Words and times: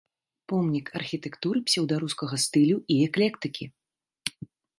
Помнік 0.51 0.87
архітэктуры 0.99 1.59
псеўдарускага 1.67 2.35
стылю 2.47 2.77
і 2.95 2.99
эклектыкі. 3.11 3.65